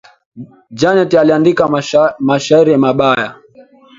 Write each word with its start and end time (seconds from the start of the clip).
Janet 0.71 1.13
aliandika 1.13 1.65
mashairi 2.19 2.77
mabaya 2.77 3.35